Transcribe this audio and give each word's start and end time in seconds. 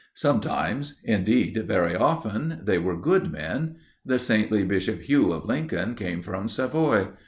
Sometimes, 0.15 0.95
indeed 1.03 1.55
very 1.67 1.95
often, 1.95 2.61
they 2.63 2.79
were 2.79 2.97
good 2.97 3.31
men. 3.31 3.75
The 4.03 4.17
saintly 4.17 4.63
Bishop 4.63 5.01
Hugh 5.01 5.31
of 5.31 5.45
Lincoln 5.45 5.93
came 5.93 6.23
from 6.23 6.49
Savoy. 6.49 7.09